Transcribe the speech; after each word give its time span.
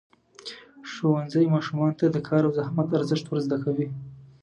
ښوونځی 0.91 1.45
ماشومانو 1.55 1.97
ته 1.99 2.05
د 2.09 2.17
کار 2.27 2.41
او 2.47 2.51
زحمت 2.59 2.87
ارزښت 2.99 3.25
ورزده 3.27 3.57
کوي. 3.63 3.87